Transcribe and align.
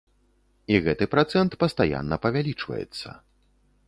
І 0.75 0.77
гэты 0.85 1.07
працэнт 1.15 1.57
пастаянна 1.63 2.15
павялічваецца. 2.25 3.09